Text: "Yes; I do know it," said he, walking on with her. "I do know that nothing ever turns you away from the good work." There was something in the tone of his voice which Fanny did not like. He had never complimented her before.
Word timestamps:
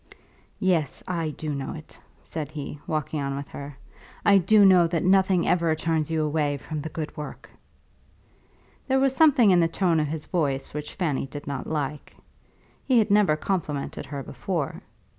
"Yes; 0.59 1.03
I 1.07 1.29
do 1.29 1.53
know 1.53 1.73
it," 1.73 2.01
said 2.23 2.49
he, 2.53 2.79
walking 2.87 3.21
on 3.21 3.35
with 3.35 3.49
her. 3.49 3.77
"I 4.25 4.39
do 4.39 4.65
know 4.65 4.87
that 4.87 5.03
nothing 5.03 5.47
ever 5.47 5.75
turns 5.75 6.09
you 6.09 6.23
away 6.23 6.57
from 6.57 6.81
the 6.81 6.89
good 6.89 7.15
work." 7.15 7.51
There 8.87 8.99
was 8.99 9.15
something 9.15 9.51
in 9.51 9.59
the 9.59 9.67
tone 9.67 9.99
of 9.99 10.07
his 10.07 10.25
voice 10.25 10.73
which 10.73 10.95
Fanny 10.95 11.27
did 11.27 11.45
not 11.45 11.67
like. 11.67 12.15
He 12.83 12.97
had 12.97 13.11
never 13.11 13.35
complimented 13.35 14.07
her 14.07 14.23
before. 14.23 14.81